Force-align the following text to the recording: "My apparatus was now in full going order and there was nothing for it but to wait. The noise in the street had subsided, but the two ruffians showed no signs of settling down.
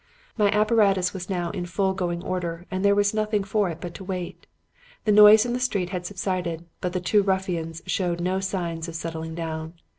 "My 0.35 0.49
apparatus 0.49 1.13
was 1.13 1.29
now 1.29 1.51
in 1.51 1.67
full 1.67 1.93
going 1.93 2.23
order 2.23 2.65
and 2.71 2.83
there 2.83 2.95
was 2.95 3.13
nothing 3.13 3.43
for 3.43 3.69
it 3.69 3.79
but 3.79 3.93
to 3.93 4.03
wait. 4.03 4.47
The 5.05 5.11
noise 5.11 5.45
in 5.45 5.53
the 5.53 5.59
street 5.59 5.91
had 5.91 6.07
subsided, 6.07 6.65
but 6.79 6.93
the 6.93 6.99
two 6.99 7.21
ruffians 7.21 7.83
showed 7.85 8.19
no 8.19 8.39
signs 8.39 8.87
of 8.87 8.95
settling 8.95 9.35
down. 9.35 9.75